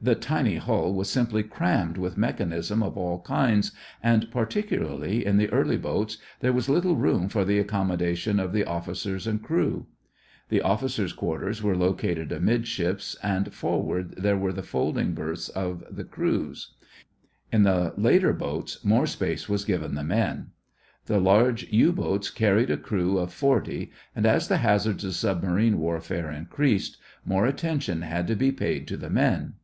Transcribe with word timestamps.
The 0.00 0.14
tiny 0.14 0.58
hull 0.58 0.94
was 0.94 1.10
simply 1.10 1.42
crammed 1.42 1.96
with 1.98 2.16
mechanism 2.16 2.84
of 2.84 2.96
all 2.96 3.20
kinds 3.22 3.72
and 4.00 4.30
particularly 4.30 5.26
in 5.26 5.38
the 5.38 5.48
early 5.50 5.76
boats 5.76 6.18
there 6.38 6.52
was 6.52 6.68
little 6.68 6.94
room 6.94 7.28
for 7.28 7.44
the 7.44 7.58
accommodation 7.58 8.38
of 8.38 8.52
the 8.52 8.62
officers 8.62 9.26
and 9.26 9.42
crew. 9.42 9.88
The 10.50 10.62
officers' 10.62 11.12
quarters 11.12 11.64
were 11.64 11.74
located 11.76 12.30
amidships, 12.30 13.16
and 13.24 13.52
forward 13.52 14.14
there 14.18 14.36
were 14.36 14.52
the 14.52 14.62
folding 14.62 15.14
berths 15.14 15.48
of 15.48 15.82
the 15.90 16.04
crews. 16.04 16.74
In 17.52 17.64
the 17.64 17.92
later 17.96 18.32
boats 18.32 18.84
more 18.84 19.08
space 19.08 19.48
was 19.48 19.64
given 19.64 19.96
the 19.96 20.04
men. 20.04 20.50
The 21.06 21.18
large 21.18 21.72
U 21.72 21.90
boats 21.92 22.30
carried 22.30 22.70
a 22.70 22.76
crew 22.76 23.18
of 23.18 23.32
forty 23.32 23.90
and 24.14 24.26
as 24.26 24.46
the 24.46 24.58
hazards 24.58 25.02
of 25.02 25.16
submarine 25.16 25.80
warfare 25.80 26.30
increased, 26.30 26.98
more 27.24 27.46
attention 27.46 28.02
had 28.02 28.28
to 28.28 28.36
be 28.36 28.52
paid 28.52 28.86
to 28.86 28.96
the 28.96 29.10
men. 29.10 29.54